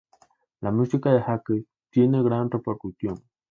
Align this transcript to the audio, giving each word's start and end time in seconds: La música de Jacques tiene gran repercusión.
La 0.61 0.71
música 0.71 1.13
de 1.13 1.19
Jacques 1.21 1.63
tiene 1.91 2.23
gran 2.23 2.49
repercusión. 2.49 3.23